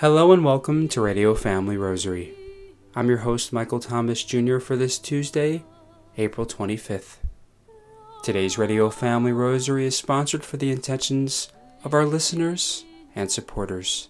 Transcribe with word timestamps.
Hello 0.00 0.30
and 0.30 0.44
welcome 0.44 0.86
to 0.90 1.00
Radio 1.00 1.34
Family 1.34 1.76
Rosary. 1.76 2.32
I'm 2.94 3.08
your 3.08 3.18
host, 3.18 3.52
Michael 3.52 3.80
Thomas 3.80 4.22
Jr., 4.22 4.60
for 4.60 4.76
this 4.76 4.96
Tuesday, 4.96 5.64
April 6.16 6.46
25th. 6.46 7.16
Today's 8.22 8.56
Radio 8.56 8.90
Family 8.90 9.32
Rosary 9.32 9.86
is 9.86 9.96
sponsored 9.96 10.44
for 10.44 10.56
the 10.56 10.70
intentions 10.70 11.50
of 11.82 11.94
our 11.94 12.04
listeners 12.04 12.84
and 13.16 13.28
supporters. 13.28 14.08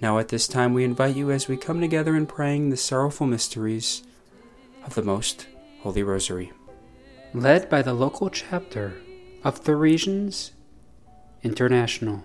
Now, 0.00 0.18
at 0.18 0.28
this 0.28 0.48
time, 0.48 0.72
we 0.72 0.84
invite 0.84 1.16
you 1.16 1.30
as 1.30 1.48
we 1.48 1.58
come 1.58 1.82
together 1.82 2.16
in 2.16 2.24
praying 2.24 2.70
the 2.70 2.78
sorrowful 2.78 3.26
mysteries 3.26 4.04
of 4.86 4.94
the 4.94 5.02
Most 5.02 5.48
Holy 5.80 6.02
Rosary. 6.02 6.50
Led 7.34 7.68
by 7.68 7.82
the 7.82 7.92
local 7.92 8.30
chapter 8.30 8.94
of 9.44 9.62
Theresians 9.62 10.52
International. 11.42 12.24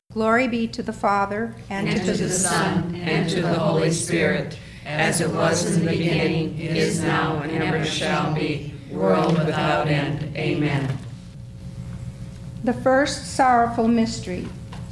Glory 0.13 0.47
be 0.49 0.67
to 0.67 0.83
the 0.83 0.91
Father, 0.91 1.55
and, 1.69 1.87
and 1.87 2.01
to, 2.01 2.13
to, 2.13 2.23
the 2.23 2.29
Son, 2.29 2.93
and 2.95 3.29
to 3.29 3.41
the 3.41 3.53
Holy 3.53 3.91
Spirit, 3.91 4.57
as 4.85 5.21
it 5.21 5.29
was 5.29 5.77
in 5.77 5.85
the 5.85 5.91
beginning, 5.91 6.59
is 6.59 7.01
now, 7.01 7.39
and 7.41 7.51
ever 7.51 7.85
shall 7.85 8.33
be, 8.33 8.73
world 8.89 9.37
without 9.37 9.87
end. 9.87 10.35
Amen. 10.35 10.97
The 12.65 12.73
first 12.73 13.33
sorrowful 13.35 13.87
mystery, 13.87 14.47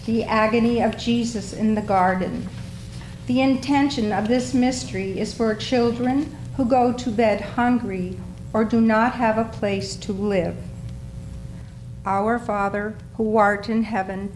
the 0.06 0.24
agony 0.24 0.82
of 0.82 0.98
Jesus 0.98 1.52
in 1.52 1.76
the 1.76 1.82
garden. 1.82 2.48
The 3.28 3.42
intention 3.42 4.14
of 4.14 4.30
this 4.30 4.54
mystery 4.54 5.20
is 5.20 5.34
for 5.34 5.54
children 5.54 6.36
who 6.56 6.66
go 6.66 6.94
to 6.94 7.12
bed 7.12 7.42
hungry 7.42 8.18
or 8.54 8.64
do 8.64 8.82
not 8.82 9.14
have 9.14 9.38
a 9.38 9.44
place 9.44 9.96
to 9.98 10.14
live. 10.14 10.56
Our 12.06 12.40
Father, 12.40 12.96
who 13.18 13.38
art 13.38 13.70
in 13.70 13.84
heaven, 13.84 14.36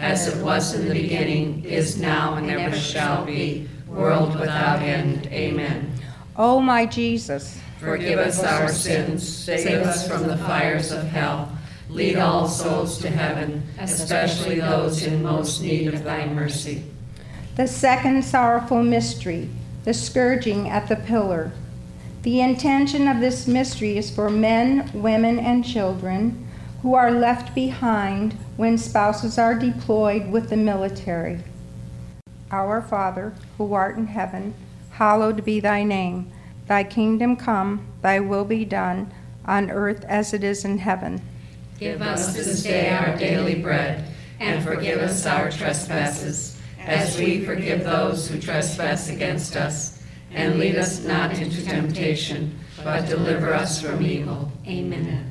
as 0.00 0.28
it 0.28 0.42
was 0.42 0.74
in 0.74 0.88
the 0.88 0.94
beginning, 0.94 1.64
is 1.64 2.00
now, 2.00 2.34
and 2.34 2.50
ever 2.50 2.74
shall 2.74 3.24
be, 3.24 3.68
world 3.86 4.38
without 4.38 4.80
end. 4.80 5.26
Amen. 5.26 5.92
O 6.36 6.60
my 6.60 6.86
Jesus, 6.86 7.60
Forgive 7.78 8.18
us 8.18 8.42
our 8.42 8.68
sins, 8.68 9.26
save 9.26 9.82
us 9.82 10.06
from 10.06 10.26
the 10.26 10.36
fires 10.36 10.92
of 10.92 11.02
hell. 11.04 11.50
Lead 11.88 12.16
all 12.16 12.46
souls 12.46 12.98
to 12.98 13.08
heaven, 13.08 13.62
especially 13.78 14.60
those 14.60 15.02
in 15.04 15.22
most 15.22 15.62
need 15.62 15.92
of 15.92 16.04
thy 16.04 16.26
mercy. 16.26 16.84
the 17.56 17.66
second 17.66 18.22
sorrowful 18.24 18.82
mystery, 18.82 19.48
the 19.84 19.94
scourging 19.94 20.68
at 20.68 20.88
the 20.88 20.96
pillar. 20.96 21.52
The 22.22 22.40
intention 22.40 23.08
of 23.08 23.20
this 23.20 23.46
mystery 23.46 23.96
is 23.96 24.10
for 24.10 24.28
men, 24.28 24.90
women, 24.92 25.38
and 25.38 25.64
children 25.64 26.46
who 26.82 26.94
are 26.94 27.10
left 27.10 27.54
behind 27.54 28.32
when 28.56 28.78
spouses 28.78 29.38
are 29.38 29.54
deployed 29.54 30.30
with 30.30 30.48
the 30.48 30.56
military. 30.56 31.38
Our 32.50 32.80
Father, 32.80 33.34
who 33.58 33.74
art 33.74 33.96
in 33.96 34.06
heaven, 34.06 34.54
hallowed 34.90 35.44
be 35.44 35.60
thy 35.60 35.82
name. 35.82 36.32
Thy 36.66 36.84
kingdom 36.84 37.36
come, 37.36 37.86
thy 38.02 38.20
will 38.20 38.44
be 38.44 38.64
done, 38.64 39.12
on 39.44 39.70
earth 39.70 40.04
as 40.04 40.32
it 40.32 40.42
is 40.42 40.64
in 40.64 40.78
heaven. 40.78 41.20
Give 41.78 42.00
us 42.00 42.34
this 42.34 42.62
day 42.62 42.90
our 42.90 43.16
daily 43.16 43.56
bread, 43.56 44.08
and 44.38 44.62
forgive 44.62 45.00
us 45.00 45.26
our 45.26 45.50
trespasses, 45.50 46.58
as 46.78 47.18
we 47.18 47.44
forgive 47.44 47.84
those 47.84 48.28
who 48.28 48.40
trespass 48.40 49.08
against 49.08 49.56
us. 49.56 50.02
And 50.32 50.58
lead 50.58 50.76
us 50.76 51.04
not 51.04 51.38
into 51.38 51.64
temptation, 51.64 52.58
but 52.84 53.08
deliver 53.08 53.52
us 53.52 53.82
from 53.82 54.00
evil. 54.02 54.52
Amen. 54.66 55.30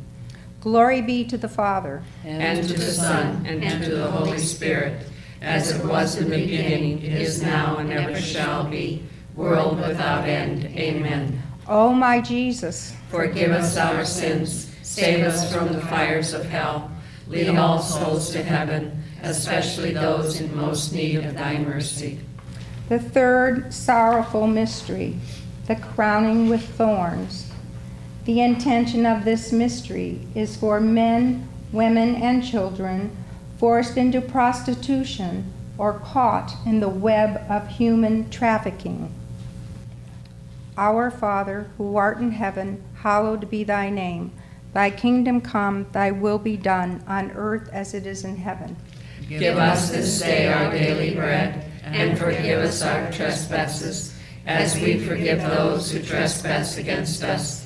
Glory 0.61 1.01
be 1.01 1.25
to 1.25 1.37
the 1.37 1.49
Father, 1.49 2.03
And 2.23 2.65
to 2.67 2.73
the 2.73 2.91
Son, 2.91 3.45
and 3.47 3.83
to 3.83 3.89
the 3.95 4.09
Holy 4.11 4.37
Spirit, 4.37 5.07
as 5.41 5.71
it 5.71 5.83
was 5.83 6.17
in 6.17 6.29
the 6.29 6.37
beginning, 6.37 7.01
is 7.01 7.41
now, 7.41 7.77
and 7.77 7.91
ever 7.91 8.19
shall 8.21 8.65
be, 8.65 9.03
world 9.35 9.79
without 9.79 10.27
end. 10.27 10.65
Amen. 10.65 11.41
O 11.67 11.93
my 11.93 12.21
Jesus, 12.21 12.93
Forgive 13.09 13.51
us 13.51 13.75
our 13.75 14.05
sins, 14.05 14.73
save 14.83 15.25
us 15.25 15.51
from 15.51 15.73
the 15.73 15.81
fires 15.81 16.33
of 16.33 16.45
hell, 16.45 16.91
lead 17.27 17.49
all 17.57 17.79
souls 17.81 18.29
to 18.31 18.43
heaven, 18.43 19.03
especially 19.23 19.91
those 19.93 20.39
in 20.39 20.55
most 20.55 20.93
need 20.93 21.17
of 21.25 21.33
thy 21.35 21.57
mercy. 21.57 22.19
the 22.89 22.99
third 22.99 23.73
sorrowful 23.73 24.45
mystery, 24.47 25.15
the 25.67 25.75
crowning 25.75 26.49
with 26.49 26.63
thorns. 26.75 27.50
The 28.25 28.41
intention 28.41 29.07
of 29.07 29.25
this 29.25 29.51
mystery 29.51 30.27
is 30.35 30.55
for 30.55 30.79
men, 30.79 31.49
women, 31.71 32.15
and 32.15 32.43
children 32.43 33.15
forced 33.57 33.97
into 33.97 34.21
prostitution 34.21 35.51
or 35.77 35.93
caught 35.93 36.53
in 36.63 36.79
the 36.81 36.89
web 36.89 37.41
of 37.49 37.67
human 37.67 38.29
trafficking. 38.29 39.11
Our 40.77 41.09
Father, 41.09 41.71
who 41.77 41.95
art 41.95 42.19
in 42.19 42.31
heaven, 42.31 42.83
hallowed 42.95 43.49
be 43.49 43.63
thy 43.63 43.89
name. 43.89 44.31
Thy 44.73 44.91
kingdom 44.91 45.41
come, 45.41 45.87
thy 45.91 46.11
will 46.11 46.37
be 46.37 46.57
done, 46.57 47.03
on 47.07 47.31
earth 47.31 47.69
as 47.73 47.95
it 47.95 48.05
is 48.05 48.23
in 48.23 48.37
heaven. 48.37 48.77
Give 49.27 49.57
us 49.57 49.89
this 49.89 50.19
day 50.19 50.47
our 50.47 50.71
daily 50.71 51.15
bread, 51.15 51.65
and 51.83 52.17
forgive 52.17 52.59
us 52.59 52.83
our 52.83 53.11
trespasses, 53.11 54.15
as 54.45 54.79
we 54.79 54.99
forgive 54.99 55.39
those 55.39 55.91
who 55.91 56.01
trespass 56.01 56.77
against 56.77 57.23
us. 57.23 57.65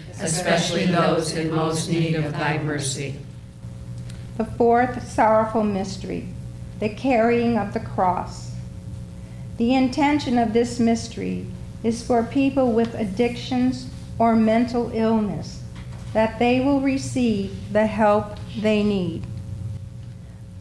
especially 0.23 0.85
those 0.85 1.33
in 1.33 1.53
most 1.53 1.89
need 1.89 2.15
of 2.15 2.31
thy 2.31 2.57
mercy. 2.57 3.15
The 4.37 4.45
fourth 4.45 5.11
sorrowful 5.11 5.63
mystery, 5.63 6.27
the 6.79 6.89
carrying 6.89 7.57
of 7.57 7.73
the 7.73 7.79
cross. 7.79 8.51
The 9.57 9.73
intention 9.73 10.37
of 10.37 10.53
this 10.53 10.79
mystery 10.79 11.45
is 11.83 12.03
for 12.03 12.23
people 12.23 12.71
with 12.71 12.95
addictions 12.95 13.89
or 14.17 14.35
mental 14.35 14.91
illness 14.93 15.61
that 16.13 16.39
they 16.39 16.59
will 16.59 16.81
receive 16.81 17.71
the 17.71 17.85
help 17.87 18.37
they 18.59 18.83
need. 18.83 19.23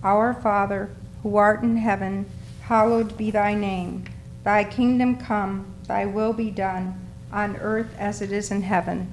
Our 0.03 0.35
Father, 0.35 0.91
who 1.23 1.37
art 1.37 1.63
in 1.63 1.77
heaven, 1.77 2.27
hallowed 2.63 3.17
be 3.17 3.31
thy 3.31 3.55
name. 3.55 4.05
Thy 4.45 4.65
kingdom 4.65 5.17
come, 5.17 5.67
thy 5.87 6.07
will 6.07 6.33
be 6.33 6.51
done, 6.51 6.99
on 7.33 7.57
earth 7.57 7.95
as 7.99 8.23
it 8.23 8.33
is 8.33 8.51
in 8.51 8.63
heaven. 8.63 9.13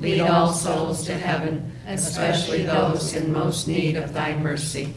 lead 0.00 0.20
all 0.20 0.52
souls 0.52 1.04
to 1.06 1.14
heaven 1.14 1.74
especially 1.86 2.62
those 2.62 3.14
in 3.14 3.32
most 3.32 3.68
need 3.68 3.96
of 3.96 4.12
thy 4.12 4.36
mercy. 4.36 4.94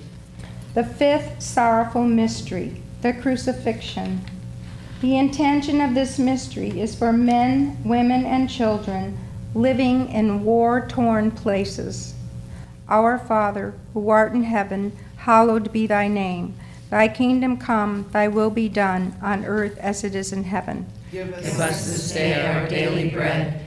The 0.74 0.84
fifth 0.84 1.42
sorrowful 1.42 2.04
mystery, 2.04 2.82
the 3.02 3.14
crucifixion. 3.14 4.22
The 5.02 5.18
intention 5.18 5.82
of 5.82 5.94
this 5.94 6.18
mystery 6.18 6.80
is 6.80 6.96
for 6.96 7.14
men, 7.14 7.78
women, 7.84 8.26
and 8.26 8.50
children 8.50 9.18
living 9.54 10.10
in 10.10 10.44
war 10.44 10.88
torn 10.88 11.32
places. 11.32 12.14
Our 12.90 13.18
Father, 13.18 13.74
who 13.94 14.10
art 14.10 14.34
in 14.34 14.44
heaven, 14.44 14.96
hallowed 15.18 15.72
be 15.72 15.88
thy 15.88 16.08
name. 16.08 16.56
Thy 16.90 17.08
kingdom 17.08 17.58
come, 17.58 18.08
thy 18.12 18.28
will 18.28 18.50
be 18.50 18.70
done, 18.70 19.16
on 19.22 19.46
earth 19.46 19.78
as 19.78 20.04
it 20.04 20.16
is 20.16 20.32
in 20.32 20.46
heaven. 20.46 20.86
Give 21.12 21.34
us 21.34 21.86
this 21.86 22.12
day 22.14 22.46
our 22.46 22.68
daily 22.68 23.10
bread, 23.10 23.67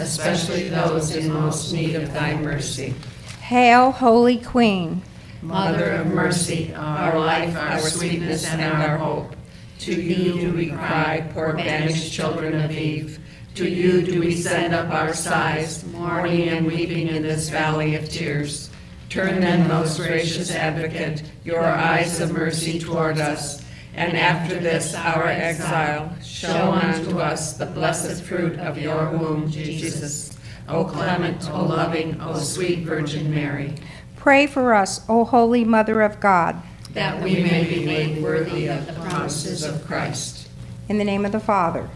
especially 0.00 0.68
those 0.68 1.14
in 1.14 1.32
most 1.32 1.72
need 1.72 1.94
of 1.94 2.12
thy 2.12 2.36
mercy. 2.36 2.94
Hail, 3.40 3.92
Holy 3.92 4.38
Queen, 4.38 5.02
Mother 5.42 5.90
of 5.90 6.06
mercy, 6.06 6.72
our 6.74 7.18
life, 7.18 7.56
our 7.56 7.80
sweetness, 7.80 8.46
and 8.46 8.62
our 8.62 8.96
hope. 8.96 9.34
To 9.80 9.92
you 9.92 10.40
do 10.40 10.52
we 10.52 10.70
cry, 10.70 11.28
poor 11.34 11.54
banished 11.54 12.12
children 12.12 12.60
of 12.60 12.70
Eve. 12.70 13.18
To 13.56 13.68
you 13.68 14.02
do 14.02 14.20
we 14.20 14.36
send 14.36 14.72
up 14.72 14.90
our 14.90 15.12
sighs, 15.12 15.84
mourning 15.86 16.48
and 16.48 16.64
weeping 16.64 17.08
in 17.08 17.24
this 17.24 17.48
valley 17.48 17.96
of 17.96 18.08
tears. 18.08 18.70
Turn 19.08 19.40
then, 19.40 19.66
most 19.66 19.98
gracious 19.98 20.52
advocate, 20.52 21.24
your 21.44 21.64
eyes 21.64 22.20
of 22.20 22.30
mercy 22.30 22.78
toward 22.78 23.18
us, 23.18 23.61
and 23.94 24.16
after 24.16 24.58
this 24.58 24.94
our 24.94 25.26
exile, 25.26 26.14
show 26.22 26.72
unto 26.72 27.18
us 27.18 27.54
the 27.54 27.66
blessed 27.66 28.22
fruit 28.22 28.58
of 28.58 28.78
your 28.78 29.10
womb, 29.10 29.50
Jesus. 29.50 30.36
O 30.68 30.84
clement, 30.84 31.50
O 31.50 31.64
loving, 31.64 32.20
O 32.20 32.38
sweet 32.38 32.80
Virgin 32.80 33.32
Mary. 33.32 33.74
Pray 34.16 34.46
for 34.46 34.74
us, 34.74 35.04
O 35.08 35.24
Holy 35.24 35.64
Mother 35.64 36.00
of 36.00 36.20
God. 36.20 36.62
That 36.92 37.22
we 37.22 37.42
may 37.42 37.64
be 37.64 37.84
made 37.84 38.22
worthy 38.22 38.68
of 38.68 38.86
the 38.86 38.92
promises 38.92 39.64
of 39.64 39.84
Christ. 39.84 40.48
In 40.88 40.98
the 40.98 41.04
name 41.04 41.24
of 41.24 41.32
the 41.32 41.40
Father, 41.40 41.90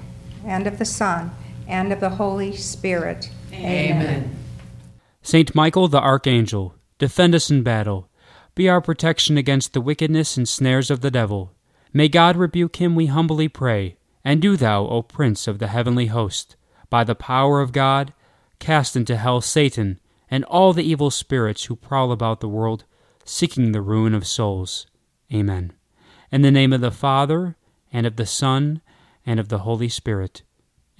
and 0.44 0.66
of 0.66 0.78
the 0.78 0.84
Son, 0.84 1.30
and 1.66 1.92
of 1.92 2.00
the 2.00 2.10
Holy 2.10 2.54
Spirit. 2.56 3.30
Amen. 3.52 4.36
Saint 5.22 5.54
Michael 5.54 5.88
the 5.88 6.00
Archangel, 6.00 6.74
defend 6.98 7.34
us 7.34 7.50
in 7.50 7.62
battle. 7.62 8.08
Be 8.54 8.68
our 8.68 8.80
protection 8.80 9.36
against 9.36 9.72
the 9.72 9.80
wickedness 9.80 10.36
and 10.36 10.48
snares 10.48 10.90
of 10.90 11.00
the 11.00 11.10
devil. 11.10 11.52
May 11.92 12.08
God 12.08 12.36
rebuke 12.36 12.76
him, 12.76 12.94
we 12.94 13.06
humbly 13.06 13.48
pray. 13.48 13.96
And 14.24 14.42
do 14.42 14.56
thou, 14.56 14.86
O 14.86 15.02
Prince 15.02 15.46
of 15.46 15.58
the 15.58 15.68
heavenly 15.68 16.06
host, 16.06 16.56
by 16.90 17.04
the 17.04 17.14
power 17.14 17.60
of 17.60 17.72
God, 17.72 18.12
cast 18.58 18.96
into 18.96 19.16
hell 19.16 19.40
Satan 19.40 20.00
and 20.30 20.44
all 20.44 20.72
the 20.72 20.84
evil 20.84 21.10
spirits 21.10 21.64
who 21.64 21.76
prowl 21.76 22.12
about 22.12 22.40
the 22.40 22.48
world, 22.48 22.84
seeking 23.24 23.72
the 23.72 23.80
ruin 23.80 24.14
of 24.14 24.26
souls. 24.26 24.86
Amen. 25.32 25.72
In 26.32 26.42
the 26.42 26.50
name 26.50 26.72
of 26.72 26.80
the 26.80 26.90
Father, 26.90 27.56
and 27.92 28.06
of 28.06 28.16
the 28.16 28.26
Son, 28.26 28.80
and 29.24 29.38
of 29.38 29.48
the 29.48 29.58
Holy 29.58 29.88
Spirit. 29.88 30.42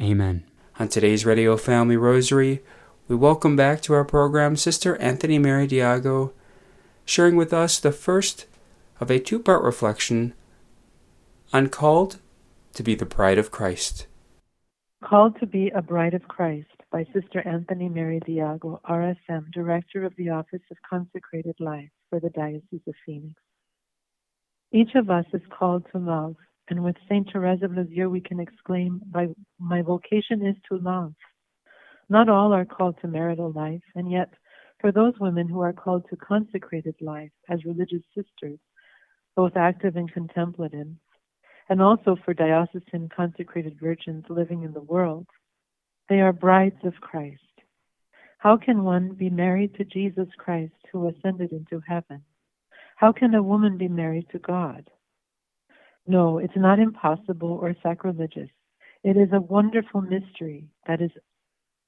Amen. 0.00 0.44
On 0.78 0.88
today's 0.88 1.26
Radio 1.26 1.56
Family 1.56 1.96
Rosary, 1.96 2.62
we 3.08 3.16
welcome 3.16 3.56
back 3.56 3.80
to 3.82 3.94
our 3.94 4.04
program 4.04 4.56
Sister 4.56 4.96
Anthony 4.96 5.38
Mary 5.38 5.66
Diago, 5.66 6.32
sharing 7.04 7.36
with 7.36 7.52
us 7.52 7.78
the 7.78 7.92
first 7.92 8.46
of 9.00 9.10
a 9.10 9.18
two 9.18 9.38
part 9.38 9.62
reflection 9.62 10.34
on 11.52 11.68
Called 11.68 12.18
to 12.74 12.82
be 12.82 12.94
the 12.94 13.06
Bride 13.06 13.38
of 13.38 13.50
Christ. 13.50 14.06
Called 15.04 15.38
to 15.38 15.46
be 15.46 15.70
a 15.70 15.80
Bride 15.80 16.14
of 16.14 16.26
Christ 16.26 16.68
by 16.90 17.04
Sister 17.14 17.46
Anthony 17.46 17.88
Mary 17.88 18.20
Diago, 18.26 18.80
RSM, 18.82 19.52
Director 19.52 20.04
of 20.04 20.14
the 20.16 20.30
Office 20.30 20.62
of 20.70 20.76
Consecrated 20.88 21.54
Life 21.60 21.90
for 22.10 22.18
the 22.18 22.30
Diocese 22.30 22.86
of 22.86 22.94
Phoenix. 23.04 23.34
Each 24.72 24.94
of 24.96 25.08
us 25.08 25.24
is 25.32 25.42
called 25.56 25.84
to 25.92 25.98
love, 25.98 26.34
and 26.68 26.82
with 26.82 26.96
Saint 27.08 27.28
Therese 27.32 27.62
of 27.62 27.72
Lisieux 27.72 28.10
we 28.10 28.20
can 28.20 28.40
exclaim, 28.40 29.00
My 29.60 29.82
vocation 29.82 30.44
is 30.44 30.56
to 30.68 30.78
love. 30.78 31.14
Not 32.08 32.28
all 32.28 32.52
are 32.52 32.64
called 32.64 32.96
to 33.00 33.08
marital 33.08 33.52
life, 33.52 33.82
and 33.94 34.10
yet, 34.10 34.30
for 34.80 34.90
those 34.90 35.14
women 35.20 35.48
who 35.48 35.60
are 35.60 35.72
called 35.72 36.04
to 36.10 36.16
consecrated 36.16 36.96
life 37.00 37.30
as 37.48 37.64
religious 37.64 38.02
sisters, 38.14 38.58
both 39.36 39.56
active 39.56 39.96
and 39.96 40.12
contemplative, 40.12 40.88
and 41.68 41.82
also 41.82 42.16
for 42.24 42.34
diocesan 42.34 43.08
consecrated 43.14 43.78
virgins 43.80 44.24
living 44.28 44.62
in 44.62 44.72
the 44.72 44.80
world, 44.80 45.26
they 46.08 46.20
are 46.20 46.32
brides 46.32 46.84
of 46.84 46.94
Christ. 47.00 47.40
How 48.38 48.56
can 48.56 48.84
one 48.84 49.14
be 49.14 49.30
married 49.30 49.74
to 49.74 49.84
Jesus 49.84 50.28
Christ 50.38 50.74
who 50.92 51.08
ascended 51.08 51.52
into 51.52 51.82
heaven? 51.86 52.22
How 52.96 53.12
can 53.12 53.34
a 53.34 53.42
woman 53.42 53.76
be 53.76 53.88
married 53.88 54.26
to 54.30 54.38
God? 54.38 54.88
No, 56.06 56.38
it's 56.38 56.56
not 56.56 56.78
impossible 56.78 57.58
or 57.60 57.74
sacrilegious. 57.82 58.50
It 59.02 59.16
is 59.16 59.28
a 59.32 59.40
wonderful 59.40 60.00
mystery 60.00 60.68
that 60.86 61.00
is 61.00 61.10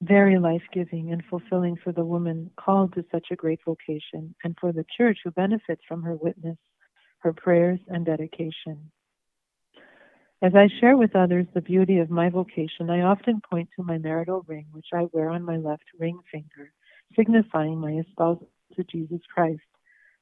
very 0.01 0.39
life 0.39 0.61
giving 0.73 1.11
and 1.11 1.23
fulfilling 1.29 1.77
for 1.77 1.91
the 1.91 2.05
woman 2.05 2.49
called 2.57 2.93
to 2.93 3.05
such 3.11 3.27
a 3.31 3.35
great 3.35 3.59
vocation 3.65 4.33
and 4.43 4.55
for 4.59 4.71
the 4.71 4.85
church 4.97 5.19
who 5.23 5.31
benefits 5.31 5.81
from 5.87 6.01
her 6.03 6.15
witness, 6.15 6.57
her 7.19 7.33
prayers, 7.33 7.79
and 7.87 8.05
dedication. 8.05 8.91
As 10.41 10.55
I 10.55 10.69
share 10.79 10.95
with 10.95 11.17
others 11.17 11.47
the 11.53 11.59
beauty 11.61 11.97
of 11.97 12.09
my 12.09 12.29
vocation, 12.29 12.89
I 12.89 13.01
often 13.01 13.41
point 13.41 13.67
to 13.75 13.83
my 13.83 13.97
marital 13.97 14.45
ring, 14.47 14.67
which 14.71 14.87
I 14.93 15.09
wear 15.11 15.29
on 15.29 15.43
my 15.43 15.57
left 15.57 15.83
ring 15.99 16.17
finger, 16.31 16.71
signifying 17.13 17.77
my 17.77 17.97
espousal 17.97 18.47
to 18.77 18.83
Jesus 18.85 19.19
Christ 19.33 19.59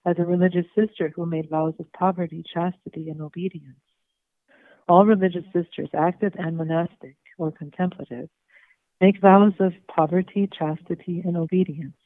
as 0.06 0.16
a 0.18 0.26
religious 0.26 0.66
sister 0.74 1.14
who 1.16 1.28
made 1.28 1.52
vows 1.52 1.76
of 1.78 1.94
poverty, 1.94 2.44
chastity, 2.52 3.12
and 3.12 3.22
obedience. 3.22 3.78
All 4.88 5.06
religious 5.06 5.46
sisters, 5.54 5.90
active 5.94 6.34
and 6.40 6.58
monastic 6.58 7.18
or 7.38 7.52
contemplative, 7.52 8.30
make 9.00 9.22
vows 9.22 9.54
of 9.60 9.74
poverty, 9.88 10.50
chastity, 10.58 11.22
and 11.24 11.38
obedience. 11.38 11.98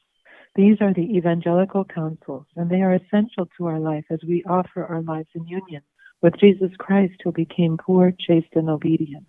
These 0.55 0.81
are 0.81 0.93
the 0.93 1.15
evangelical 1.15 1.85
counsels, 1.85 2.47
and 2.57 2.69
they 2.69 2.81
are 2.81 2.93
essential 2.93 3.47
to 3.57 3.67
our 3.67 3.79
life 3.79 4.03
as 4.09 4.19
we 4.27 4.43
offer 4.43 4.83
our 4.83 5.01
lives 5.01 5.29
in 5.33 5.47
union 5.47 5.83
with 6.21 6.39
Jesus 6.39 6.71
Christ, 6.77 7.15
who 7.23 7.31
became 7.31 7.77
poor, 7.77 8.11
chaste, 8.11 8.53
and 8.53 8.69
obedient. 8.69 9.25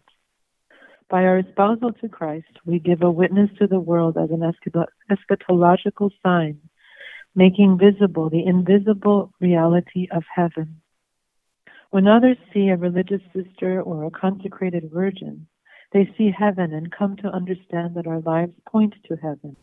By 1.08 1.24
our 1.24 1.38
espousal 1.38 1.92
to 2.00 2.08
Christ, 2.08 2.58
we 2.64 2.78
give 2.78 3.02
a 3.02 3.10
witness 3.10 3.50
to 3.58 3.66
the 3.66 3.80
world 3.80 4.16
as 4.16 4.30
an 4.30 4.40
eschatological 5.10 6.10
sign, 6.22 6.58
making 7.34 7.78
visible 7.78 8.30
the 8.30 8.46
invisible 8.46 9.32
reality 9.40 10.08
of 10.10 10.24
heaven. 10.34 10.80
When 11.90 12.08
others 12.08 12.38
see 12.54 12.68
a 12.68 12.76
religious 12.76 13.20
sister 13.34 13.82
or 13.82 14.04
a 14.04 14.10
consecrated 14.10 14.90
virgin, 14.90 15.46
they 15.92 16.10
see 16.16 16.30
heaven 16.30 16.72
and 16.72 16.90
come 16.90 17.16
to 17.16 17.28
understand 17.28 17.94
that 17.96 18.06
our 18.06 18.20
lives 18.20 18.54
point 18.66 18.94
to 19.08 19.16
heaven. 19.16 19.56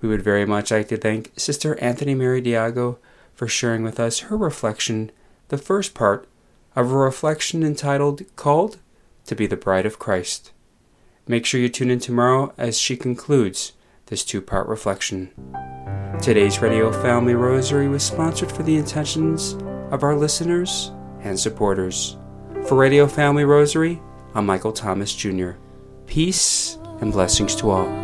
We 0.00 0.08
would 0.08 0.22
very 0.22 0.46
much 0.46 0.70
like 0.70 0.86
to 0.88 0.96
thank 0.96 1.32
Sister 1.36 1.76
Anthony 1.80 2.14
Mary 2.14 2.40
Diago 2.40 2.98
for 3.34 3.48
sharing 3.48 3.82
with 3.82 3.98
us 3.98 4.20
her 4.20 4.36
reflection, 4.36 5.10
the 5.48 5.58
first 5.58 5.94
part 5.94 6.28
of 6.76 6.90
a 6.90 6.96
reflection 6.96 7.62
entitled 7.62 8.22
Called 8.36 8.78
to 9.26 9.34
be 9.34 9.46
the 9.46 9.56
Bride 9.56 9.86
of 9.86 9.98
Christ. 9.98 10.52
Make 11.26 11.46
sure 11.46 11.60
you 11.60 11.68
tune 11.68 11.90
in 11.90 12.00
tomorrow 12.00 12.52
as 12.58 12.78
she 12.78 12.96
concludes 12.96 13.72
this 14.06 14.24
two 14.24 14.42
part 14.42 14.68
reflection. 14.68 15.30
Today's 16.20 16.60
Radio 16.60 16.92
Family 17.02 17.34
Rosary 17.34 17.88
was 17.88 18.02
sponsored 18.02 18.52
for 18.52 18.62
the 18.62 18.76
intentions 18.76 19.54
of 19.90 20.02
our 20.02 20.14
listeners 20.14 20.92
and 21.20 21.38
supporters. 21.38 22.16
For 22.66 22.76
Radio 22.76 23.06
Family 23.06 23.44
Rosary, 23.44 24.00
I'm 24.34 24.46
Michael 24.46 24.72
Thomas 24.72 25.14
Jr. 25.14 25.52
Peace 26.06 26.78
and 27.00 27.12
blessings 27.12 27.54
to 27.56 27.70
all. 27.70 28.03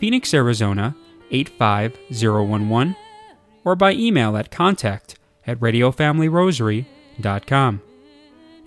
Phoenix, 0.00 0.32
Arizona 0.32 0.96
85011, 1.30 2.96
or 3.64 3.76
by 3.76 3.92
email 3.92 4.34
at 4.36 4.50
contact 4.50 5.16
at 5.46 5.60
radiofamilyrosary.com. 5.60 7.82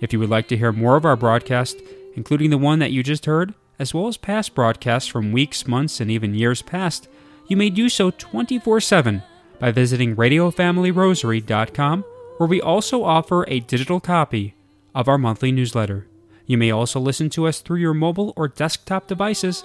If 0.00 0.12
you 0.12 0.18
would 0.20 0.30
like 0.30 0.46
to 0.48 0.56
hear 0.56 0.70
more 0.70 0.96
of 0.96 1.04
our 1.04 1.16
broadcast, 1.16 1.78
including 2.14 2.50
the 2.50 2.58
one 2.58 2.78
that 2.78 2.92
you 2.92 3.02
just 3.02 3.26
heard, 3.26 3.52
as 3.80 3.92
well 3.92 4.06
as 4.06 4.16
past 4.16 4.54
broadcasts 4.54 5.08
from 5.08 5.32
weeks, 5.32 5.66
months, 5.66 6.00
and 6.00 6.08
even 6.08 6.36
years 6.36 6.62
past, 6.62 7.08
you 7.48 7.56
may 7.56 7.68
do 7.68 7.88
so 7.88 8.12
24 8.12 8.80
7 8.80 9.20
by 9.58 9.72
visiting 9.72 10.14
radiofamilyrosary.com, 10.14 12.04
where 12.36 12.48
we 12.48 12.60
also 12.60 13.02
offer 13.02 13.44
a 13.48 13.58
digital 13.58 13.98
copy 13.98 14.54
of 14.94 15.08
our 15.08 15.18
monthly 15.18 15.50
newsletter. 15.50 16.06
You 16.46 16.58
may 16.58 16.70
also 16.70 17.00
listen 17.00 17.28
to 17.30 17.48
us 17.48 17.60
through 17.60 17.80
your 17.80 17.94
mobile 17.94 18.32
or 18.36 18.46
desktop 18.46 19.08
devices 19.08 19.64